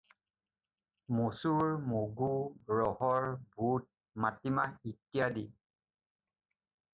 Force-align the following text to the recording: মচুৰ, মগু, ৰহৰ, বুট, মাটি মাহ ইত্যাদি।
মচুৰ, 1.17 1.73
মগু, 1.91 2.29
ৰহৰ, 2.79 3.27
বুট, 3.59 3.87
মাটি 4.25 4.55
মাহ 4.57 4.73
ইত্যাদি। 4.95 5.45